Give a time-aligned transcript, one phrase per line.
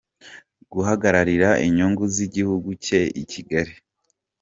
[0.73, 3.73] guhagarira inyungu z’igihugu cye i Kigali.